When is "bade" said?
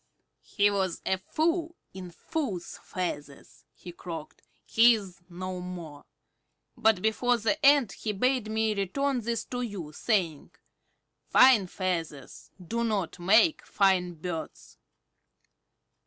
8.11-8.49